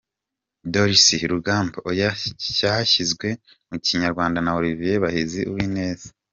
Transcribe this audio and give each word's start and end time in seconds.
Dorcy 0.71 1.17
Rugamba: 1.31 1.77
Oya 1.89 2.09
cyashyizwe 2.55 3.27
mu 3.69 3.77
Kinyarwanda 3.85 4.39
na 4.41 4.51
Olivier 4.59 4.97
Bahizi 5.03 5.41
Uwineza. 5.51 6.07